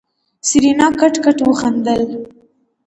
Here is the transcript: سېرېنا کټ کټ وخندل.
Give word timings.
سېرېنا 0.47 0.87
کټ 0.99 1.15
کټ 1.25 1.37
وخندل. 1.49 2.03